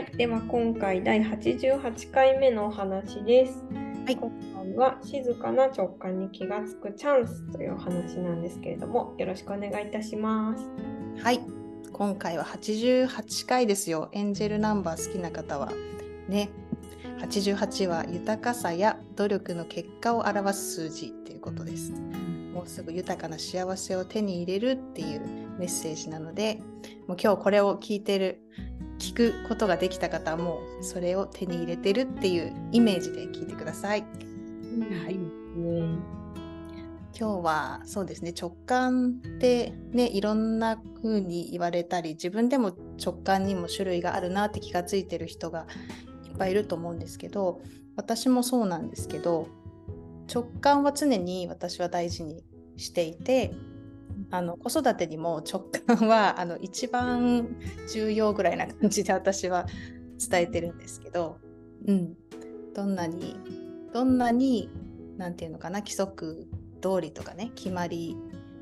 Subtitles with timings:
[0.00, 3.62] はい、では今回第88回目のお話です。
[4.06, 10.64] はい今回は静かな直感に気がつくチャンスというお話なんですけれども、よろしくお願いいたします。
[11.22, 11.40] はい、
[11.92, 14.08] 今回は88回ですよ。
[14.12, 15.70] エンジェルナンバー好きな方は。
[16.28, 16.48] ね。
[17.18, 21.92] 88は豊かさや努力の結果を表す数字っていうことです。
[22.52, 25.20] もうすぐ豊かな幸せを手に入れるっていう
[25.58, 26.60] メッセージなので、
[27.06, 28.40] もう今日これを聞いてる、
[28.98, 34.00] 聞くことができた方はもうそれを手に入れてるっていうイメージで聞いてください。
[34.00, 36.20] はいね
[37.18, 45.66] 今日はそうですね直感ってねいろんな風に言われたり自分でも直感にも種類があるなって気がついてる人が
[46.24, 47.60] いっぱいいると思うんですけど
[47.96, 49.48] 私もそうなんですけど
[50.32, 52.44] 直感は常に私は大事に
[52.76, 53.52] していて
[54.30, 57.48] あの子育てにも直感はあの一番
[57.92, 59.66] 重要ぐらいな感じで私は
[60.28, 61.38] 伝えてるんですけど、
[61.86, 62.14] うん、
[62.74, 63.36] どんなに
[63.92, 64.70] どんなに
[65.16, 66.46] なんていうのかな規則
[66.80, 68.16] 通りとかね決まり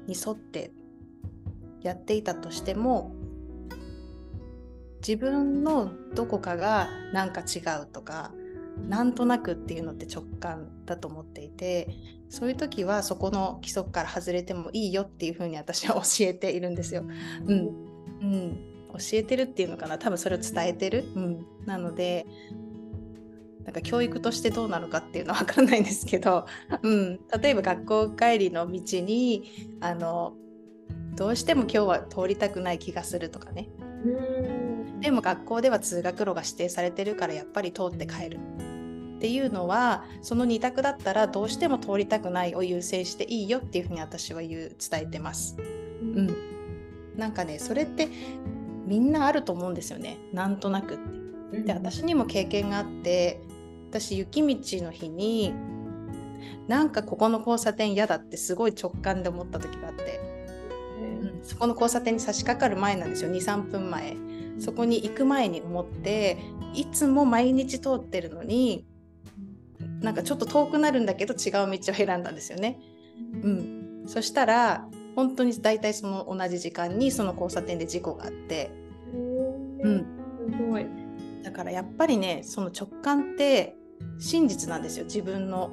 [0.06, 0.72] に沿って
[1.82, 3.12] やっていたとしても
[5.06, 8.32] 自分のどこかがなんか違うとか
[8.88, 11.88] なんとなくっていうのって直感だと思っていて
[12.28, 17.04] そういう時はそこの規則から外れてもいいよっていうふうに私は教えているんですよ。
[17.46, 17.68] うん、
[18.20, 18.56] うん、
[18.92, 19.98] 教えてるっていうのかな。
[19.98, 22.26] 多分それを伝えてる、うん、なので
[23.64, 26.46] なんか教育としてどうなのかっていうのは分かんないんですけど、
[26.82, 30.34] うん、例えば学校帰りの道にあの
[31.14, 33.68] どうしても今日は通りたくない気がするとかね。
[34.04, 34.08] う
[34.96, 35.00] ん。
[35.00, 38.40] でも学校では通学路が指定されてるからやっぱり通って帰る
[39.18, 45.56] っていうのはその2択だったらどうしても通りたくないを優先していいよっていうふうに私は言う伝えてます。
[45.58, 46.36] うん、
[47.16, 48.08] なんかねそれって
[48.86, 50.18] みんなあると思うんですよね。
[50.32, 50.98] なんとなくっ
[51.50, 51.62] て。
[51.62, 53.40] で私にも経験があって
[53.90, 55.52] 私雪道の日に
[56.68, 60.20] なんかここの交差点嫌だってすごい直感で思った時があって、
[61.00, 61.40] うん。
[61.42, 63.32] そこの交差点に差し掛かる前なんですよ。
[63.32, 64.16] 23分前。
[64.60, 66.38] そこに行く前に思って
[66.74, 68.84] いつも毎日通ってるのに
[70.00, 72.78] なんかちょっと遠くなるんだけど違う道を選んだんですよね。
[73.42, 78.70] うん、そしたら本当に大体その同じ時間にその交差点で事故があって、
[79.12, 79.96] ううん。
[79.96, 80.06] ん、
[80.50, 80.86] すごい。
[81.42, 83.76] だからやっぱりねその直感って
[84.18, 85.04] 真実なんですよ。
[85.04, 85.72] 自分の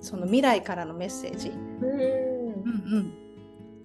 [0.00, 1.56] その未来からのメッセージ、うん。
[1.58, 3.12] うんうん、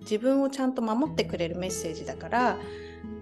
[0.02, 2.58] 自分をちゃんと守ってくれるメッセージだから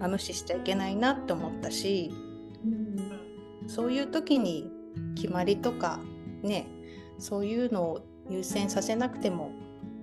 [0.00, 2.12] あ無視しちゃいけないなって思ったし。
[3.66, 4.68] そういう時に
[5.14, 6.00] 決まりとか
[6.42, 6.66] ね
[7.18, 9.50] そういうのを優先させなくても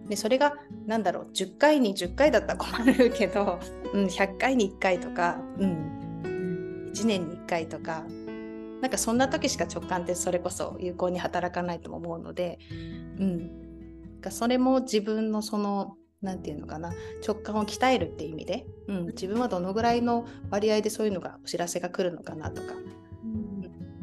[0.08, 0.54] でそれが
[0.86, 3.60] 何だろう10回に10回だったら困るけど、
[3.94, 8.06] うん、100回に1回とか、うん、1年に1回とか
[8.82, 12.60] なんかそんな時しか直感ってそれこそ有効に働かないとも思うので、
[13.20, 13.52] うん、
[14.22, 16.94] かそれも自分のその何て言うのかな
[17.26, 22.74] 直感を鍛えるっていう意味で、うん、自分はどのぐらいの割合でそういうのがお知らせが来るのかなとか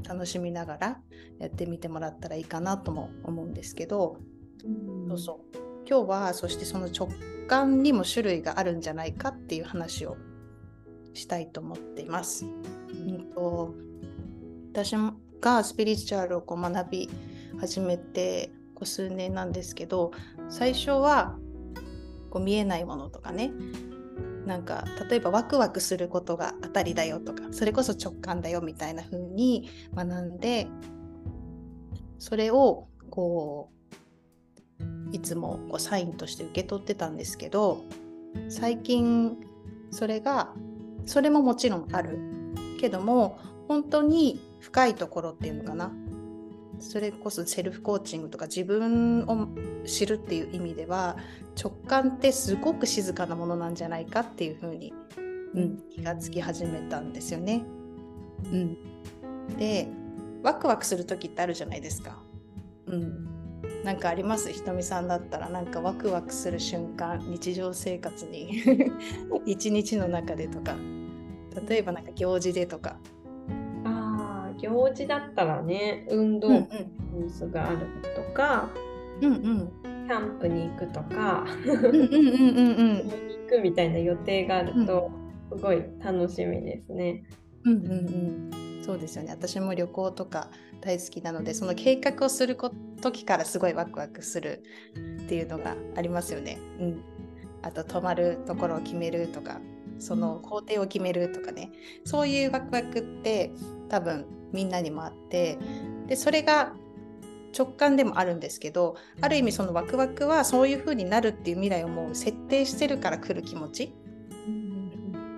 [0.05, 1.01] 楽しみながら
[1.39, 4.19] やってみてもらったらいいかなとも思うんですけど、
[5.09, 5.59] そうそう。
[5.89, 7.09] 今日はそしてその直
[7.47, 10.17] 感にも種類があるんじゃないかっていう話を
[11.13, 12.47] したいと思っています。
[12.47, 13.31] うん。
[13.35, 13.75] と
[14.73, 14.97] 私
[15.41, 17.11] がスピリチュアルをこう学び
[17.61, 20.11] 始めてこう数年なんですけど
[20.49, 21.37] 最初は
[22.31, 23.53] こう見えないものとかね
[24.47, 30.67] なんか例えばワクワクすることが当たりだよとかそれこそ直感だよみたいな風に学んで
[32.19, 33.71] それをこ
[34.81, 37.85] ういつもこうサインとして受け取ってたんですけど
[38.49, 39.37] 最近
[39.91, 40.53] それが
[41.07, 42.19] それももちろんある
[42.81, 43.39] けども
[43.69, 45.93] 本当に深いところっていうのかな。
[46.85, 49.49] それこそセルフコーチングとか自分を
[49.87, 51.17] 知るっていう意味では
[51.61, 54.93] 直感ってすごく静かなものなんじゃないかっていうふうに、
[55.55, 57.65] うん、気がつき始めたんですよね。
[58.53, 58.77] うん、
[59.57, 59.89] で
[60.43, 62.19] ワクワクする時ってあるじゃないですか。
[62.87, 63.27] うん、
[63.83, 64.53] なんかあります？
[64.53, 68.63] ひとみさんだったらなんかワクワクする瞬間日常生活に
[69.47, 70.77] 一日の中でとか
[71.67, 72.99] 例えばなんか行事でとか。
[74.65, 76.55] 行事だったらね、運動うん
[77.13, 77.79] ニュースがある
[78.17, 78.71] とか、
[79.21, 79.73] うんうん。
[80.07, 85.11] キャンプに行くとか、行くみたいな予定があると、
[85.51, 87.25] すごい楽しみですね。
[87.65, 87.95] うんうんう
[88.51, 88.83] ん。
[88.85, 89.31] そうですよね。
[89.31, 90.49] 私も旅行とか
[90.83, 92.71] 大好きなのでその計画をするこ
[93.01, 94.63] 時からすごいワクワクする
[95.25, 96.59] っていうのがありますよね。
[96.79, 97.03] うん、
[97.63, 99.61] あと泊まるところを決めるとか
[99.99, 101.71] その工程を決めるとかね。
[102.05, 103.53] そういうワクワクって
[103.89, 105.59] 多分みんなにもあって
[106.07, 106.73] でそれが
[107.57, 113.95] 直感でもあるんですけどある意味そのワクワクはそういう風になるっていう未来をもう設定してるから来る気持ち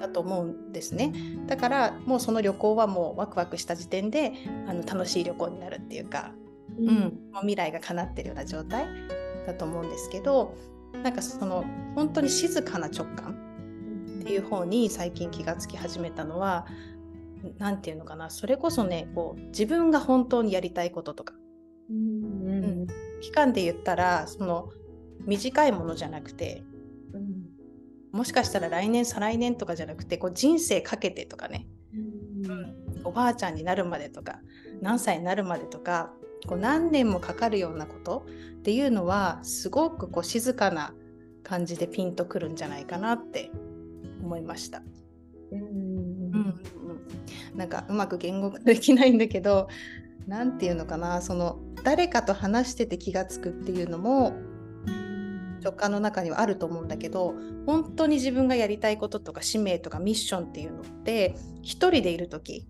[0.01, 1.13] だと思うんですね。
[1.47, 4.33] だからもうその旅行はもうワクワクした時点で
[4.67, 6.33] あの楽しい旅行になるっていうか、
[6.79, 8.87] うん、うん、もう未来が叶ってるような状態
[9.47, 10.55] だと思うんですけど
[11.03, 11.65] なんかその
[11.95, 13.39] 本当に静かな直感
[14.21, 16.67] っていう方に最近気がつき始めたのは
[17.59, 21.35] 何て言うのかなそれこそねこう自分が本当にやりたいこととか、
[21.91, 22.87] うん、うん、
[23.21, 24.71] 期間で言ったらその
[25.27, 26.65] 短いものじゃなくて、
[27.13, 27.47] うん、
[28.13, 32.75] もしかしたら来年再来年とかじゃなくてこう人生かけてとかね、うん、
[33.05, 34.41] おばあちゃんになるまでとか
[34.81, 36.13] 何歳になるまでとか
[36.47, 38.27] こう何年もかかるようなこと
[38.59, 40.95] っていうのはすごくこう静かな
[41.43, 43.51] 感じでピンとくるんじゃないかなって
[44.23, 44.83] 思いました。
[45.53, 45.86] うんうん
[47.57, 49.69] なんかうまく言語化できないんだけど
[50.27, 54.35] 何て言うのかなその誰かと話してて気が付くっていうのも
[55.63, 57.35] 直感の中にはあると思うんだけど
[57.67, 62.67] 本当に自分がやりたいこととか使命とかミッションっていうのって一人でいる時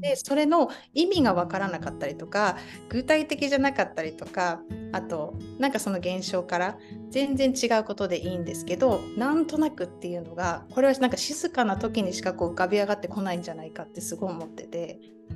[0.00, 2.56] でそれの意味が分からなかったりとか
[2.88, 4.60] 具体的じゃなかったりとか
[4.92, 6.78] あとなんかその現象から
[7.10, 14.98] 全然違うことでいいんですけどなんとなくっていうのがこれはなんか静かな時にしかこう浮かび上がってこないんじゃないかってすごい思ってて、
[15.30, 15.34] う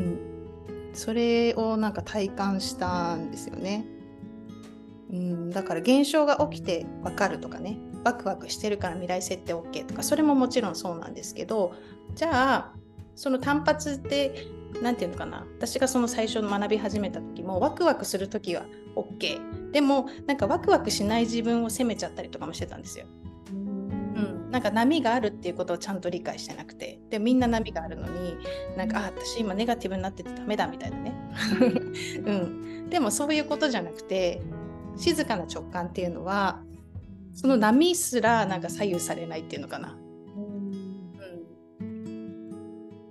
[0.00, 0.18] ん、
[0.92, 3.84] それをなんか体感したんですよね。
[5.10, 7.78] うん、だから現象が起きて分かるとかね。
[8.04, 11.74] ワクワクしてるから未来設定 OK とかそれももちろんそうなんですけど
[12.14, 12.72] じゃあ
[13.16, 14.46] その単発で
[14.82, 15.46] 何て言うのかな。
[15.56, 23.06] 私がその最初の学び始めた時もワクワクする時は OK でもなんかワクワクしない自分を責めちゃったりとかもしてたんですよ。
[23.50, 27.00] うん、なんか波があるっていうことをちゃんと理解してなくて。
[27.10, 28.36] でみんな波があるのに
[28.76, 31.14] なんかあ私今ネガティブになっててダメだみたいなね、
[32.26, 34.42] うん、でもそういうことじゃなくて
[34.96, 36.60] 静かな直感っていうのは
[37.32, 39.96] その波すらなんか左右されないっていうのかな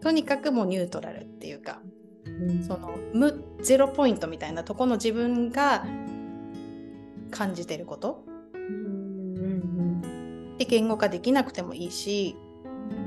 [0.05, 1.79] とにかくもうニュートラルっていうか、
[2.27, 5.83] うん、その無ゼロポイントみたいなとこの自分が
[7.31, 8.23] 感じてること、
[10.59, 12.37] で言語化できなくてもいいし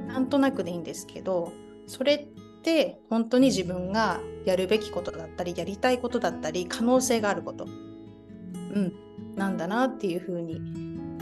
[0.09, 1.53] なんとなくでいいんですけど
[1.87, 2.27] それっ
[2.63, 8.93] て本当に自分がやるべきことだったりやりたいことだったり可能性があること、うん、
[9.37, 10.61] なんだなっていうふうに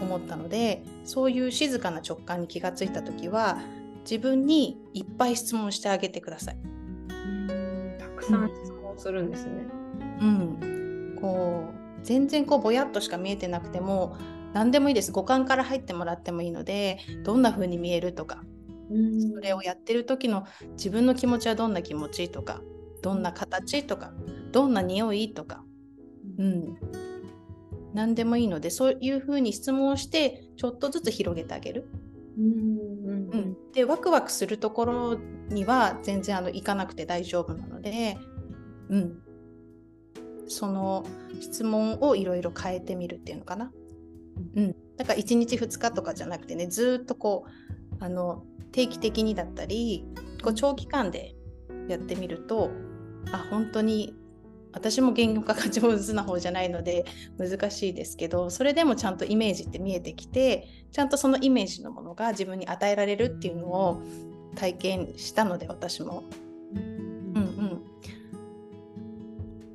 [0.01, 3.59] 思ったのでそういう静かな直感に気がついた時は
[4.09, 6.57] 自分にいっぱい質問してあげてください。
[7.99, 9.67] たくさん質問するんですね。
[10.21, 14.17] うん、こう全然こうぼやっとしか見えてなくても
[14.55, 18.43] 何でもいいです五感から入ってもらってもいいのでどんな風に見えるとか、
[19.35, 22.63] それをやってる時の自分の気持ちはどんな気持ちとか
[23.03, 24.13] どんな形とか
[24.53, 25.65] どんな匂いとか、
[26.39, 26.77] うん、
[27.93, 31.89] 何でもいいのでそういう風に質問をしてちょっとずつ広げてあげる。
[32.39, 32.96] うん、
[33.73, 35.19] でワクワクするところ
[35.49, 38.19] には全然あの行かなくて大丈夫なので、
[38.89, 39.19] うん、
[40.49, 41.05] その
[41.41, 43.73] 質問をいろいろ変えてみるっていうのかな。
[44.55, 47.47] うん、だから1日2日とかじゃなくてねずっとこ
[48.01, 50.05] うあの定期的にだったり
[50.45, 51.35] こう長期間で
[51.89, 52.71] やってみると
[53.33, 54.15] あ本当に
[54.77, 57.07] 私も言語化が上手な方じゃないので
[57.39, 64.03] 難しいですけどそれでもちゃんとイメージって見えてきてちゃんとそのイメージのものが自分に与えられるっていうのを
[64.55, 66.25] 体験したので私も。
[66.75, 66.83] うん。
[67.35, 67.83] うん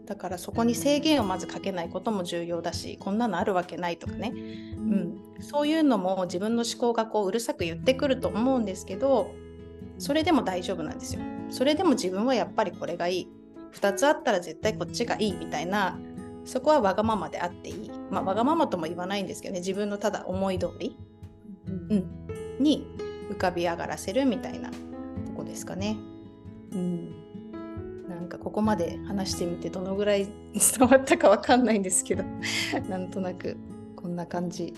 [0.05, 9.33] だからそこに制限をまずかけないことも重要だしこんなのあるわけないとかね、うん、そういうのも自分の思考がこううるさく言ってくると思うんですけど
[9.99, 11.21] それでも大丈夫なんですよ。
[11.49, 13.29] それでも自分はやっぱりこれがいい
[13.73, 15.97] 2つあったら絶対こっちがいいみたいな
[16.45, 19.59] そこはわがままであっていい、まあ、わがままとも言わないんですけどね。
[19.59, 20.97] 自分のただ思い通り、
[21.67, 22.27] うん、
[22.59, 22.87] に
[23.29, 24.77] 浮かび上がらせるみたいなと
[25.35, 25.97] こですかね。
[26.71, 27.13] うん、
[28.09, 30.27] なんかここまで話してみてどのぐらい
[30.79, 32.23] 伝わったかわかんないんですけど
[32.89, 33.57] なんとなく
[33.95, 34.73] こんな感じ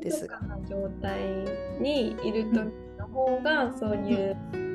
[0.00, 0.28] です。
[0.68, 1.18] 状態
[1.80, 2.54] にいる時
[2.96, 4.67] の方が、そういう、うん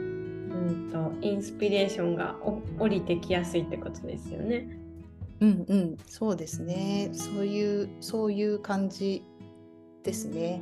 [0.53, 2.35] うんとインスピレーションが
[2.79, 4.77] 降りてきやすいってことですよね。
[5.39, 7.09] うんうん、そうですね。
[7.11, 9.23] そういうそういう感じ
[10.03, 10.61] ですね。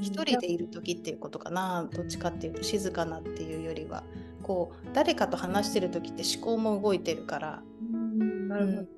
[0.00, 4.04] 一人でいる時っていうことかなどっちかっていうと静かなっていうよりは
[4.42, 8.88] こう誰かと話してる時って思考も動いてるから、うん、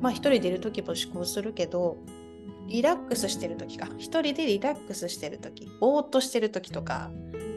[0.00, 1.96] まあ一人でいる時も思考するけど、
[2.66, 7.10] リラックスしてる時か一人でリラックスしてる時ぼーっとしてる時とか、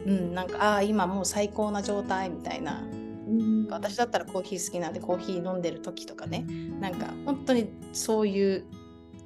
[0.06, 6.44] うん、なんかああ今もう最高な状態みたいな、うん、私だったらコーヒー好きなんでコーヒー飲んでる時とかね。
[6.80, 8.64] なんか本当にそういう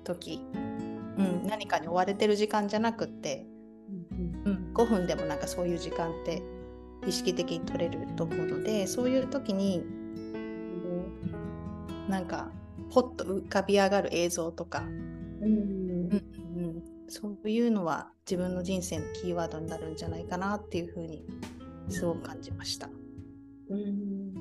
[0.04, 0.42] 時、
[1.16, 3.47] うん、何かに追われてる時間じゃなくって、
[4.45, 6.42] うん、うん、5分でもなんかそういう時間って
[7.06, 9.85] 意識的に取れると思うのでそういう時に、
[12.09, 12.50] なんか
[12.90, 15.50] ポッと浮かび上がる映像とか、うんうん。
[15.50, 16.23] うん、
[17.09, 21.25] そういうのは自分の人生のキーワードになるんじゃないかなっていうふうに
[21.89, 22.89] すごく感じました。
[23.69, 24.35] うん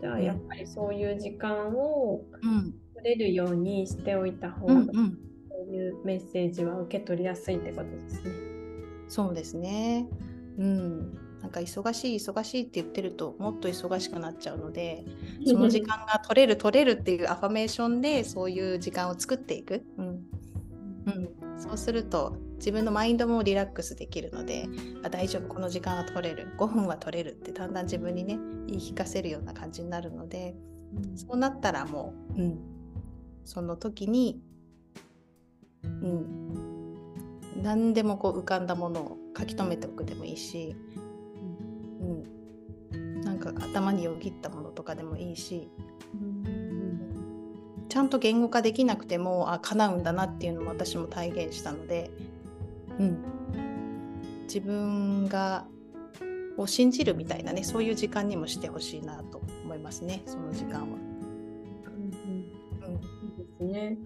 [0.00, 2.24] じゃあやっぱりそういう時間を
[2.94, 8.30] 取れるようにしておいた方が、うんうん、そういうメッセージは受け取りやすいってことですね。
[9.08, 10.08] そうですね。
[10.58, 11.18] うん。
[11.42, 15.04] なんか忙しい忙しいって言ってるともっと忙しくなっちゃうので
[15.46, 20.06] その時間が取れる取れるっていうアファメーションでそういう時間を作っていく、うん
[21.06, 21.30] うん、
[21.60, 24.66] そうすると自分のマインドもリラックスできるので
[25.04, 30.54] あ大丈夫この時間は取れる5分は取れるってだんだん自分にね言い聞かせるような感じになるので、
[31.14, 32.58] そうなったらもう、うん、
[33.44, 34.40] その時に、
[35.84, 37.12] うん、
[37.62, 40.76] 何でもこう浮かんだものを書き留めておくでもいいし
[42.92, 45.70] うん、なんか頭によぎったものとかでもいいし、
[46.14, 46.39] うん、
[47.90, 52.10] ちゃんと言語化できなくてもあ叶うんだなっていうのも私も体現したので、
[52.98, 53.18] うん、
[54.44, 55.66] 自分が
[56.56, 60.86] を信じるみたいなねそういう時間にもしてほしいなと思いますねその時間は。
[60.86, 60.88] う
[61.90, 62.12] ん
[62.84, 63.98] うん、いいですね。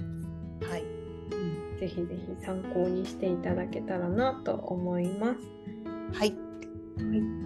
[0.69, 6.19] はい、うん、ぜひぜひ参考にしていただけたらなと思います。
[6.19, 6.31] はい。
[6.31, 7.45] はい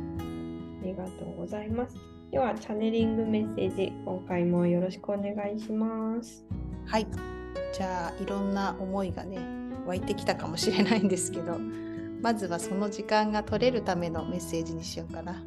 [0.88, 1.96] りがとうございます。
[2.30, 6.44] では、チャネリングメッセージ、今回もよろしくお願いします。
[6.84, 7.06] はい。
[7.72, 9.38] じゃあ、いろんな思いがね、
[9.86, 11.58] 湧いてきたかもしれないんですけど、
[12.20, 15.42] まずはその時間が取れるためのメッセージにしようかな。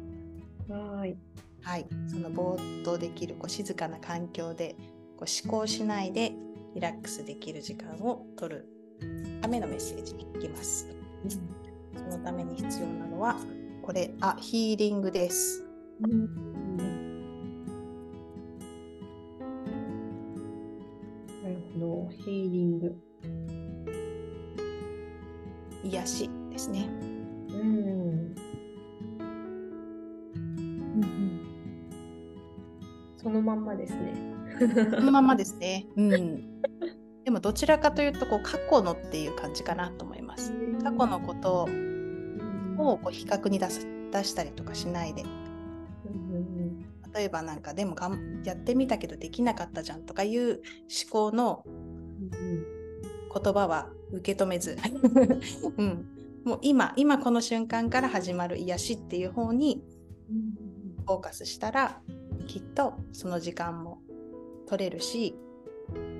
[0.68, 1.16] はい。
[1.62, 1.86] はい。
[2.08, 4.74] そのぼーっとできるこう静かな環境で
[5.16, 6.32] こう思考しないで
[6.74, 8.66] リラックスできる時間を取る
[9.40, 10.88] ためのメッセージにいきます。
[11.22, 13.36] うん、そのために必要なのは
[13.82, 15.64] これあヒーリングです。
[16.02, 16.61] うん、
[22.18, 22.96] ヒーリング。
[25.84, 26.88] 癒しですね。
[27.50, 28.34] うん。
[30.34, 31.40] うんうん、
[33.16, 34.32] そのまんまですね。
[34.90, 35.86] そのままですね。
[35.96, 36.62] うん。
[37.24, 40.52] でもどちらかというとこう過去のっていう感じかなと思います。
[40.82, 41.68] 過去のことを
[42.78, 45.24] をこう比較に出す出したりとかしないで、
[47.14, 51.64] 例えばなんかでもがんやってみたけどできなかったじゃんとかいう思考の
[52.32, 54.76] 言葉は受け止めず、
[55.76, 56.06] うん、
[56.44, 59.82] もう今今この瞬間から始まる癒しっていう方に
[61.06, 62.00] フォーカスしたら
[62.46, 64.00] きっとその時間も
[64.66, 65.34] 取れるし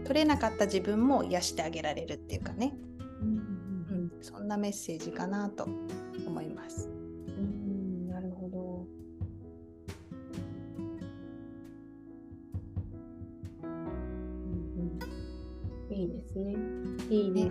[0.04, 2.74] 取れなかった自分も癒してあげられるっていうかね、
[3.20, 5.68] うん、そんなメッセージかなと
[6.26, 6.91] 思います。
[17.12, 17.50] いいね。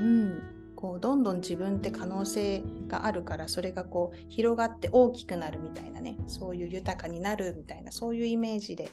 [0.00, 0.42] うん。
[0.80, 8.90] こうどんどん自分って可能性があるからそれがこう広がって大きくなるみたいなねそういう豊かになるみたいなそういうイメージで、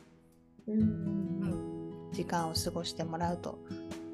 [0.68, 0.84] うん、う
[2.10, 3.60] ん、時間を過ごしてもらうと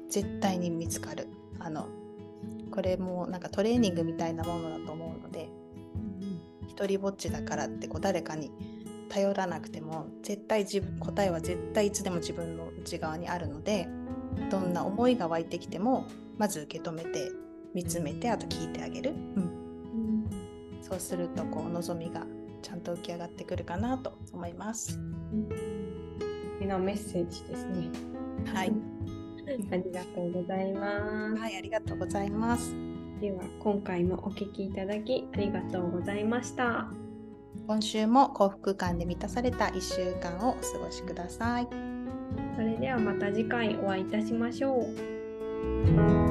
[0.08, 1.26] 絶対に見つかる
[1.58, 1.88] あの
[2.70, 5.48] これもなんかトレーニングみたいなものだと思うので、
[6.62, 8.52] うん、一人ぼっちだからってこう誰かに
[9.08, 13.88] 頼らなくても絶対自分答えは絶対いつでも自分の内側にあるので
[14.50, 16.06] どんな思いが湧いてきても
[16.38, 17.30] まず受け止めて
[17.74, 22.24] 見つめてあと聞いてあげる、うん、うん、そうするとこう望みが
[22.62, 24.98] ちゃんと浮き上がってくるかなと思います。
[24.98, 27.90] うん、なメッセージですね。
[28.46, 28.72] はい。
[29.70, 31.40] ありがとうございます。
[31.40, 32.74] はい、ありがとうございます。
[33.20, 36.88] では今回もお聞きいただきありがとうございました。
[37.66, 41.93] 今週も幸福感で満たされた1週間をお過ごしください。
[42.54, 44.88] それではまた次回お会いいたしましょ
[46.20, 46.23] う。